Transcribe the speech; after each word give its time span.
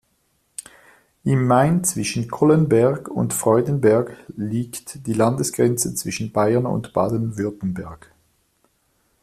Im 1.23 1.45
Main 1.45 1.83
zwischen 1.83 2.27
Collenberg 2.27 3.07
und 3.07 3.35
Freudenberg 3.35 4.17
liegt 4.35 5.05
die 5.05 5.13
Landesgrenze 5.13 5.93
zwischen 5.93 6.31
Bayern 6.31 6.65
und 6.65 6.91
Baden-Württemberg. 6.93 8.11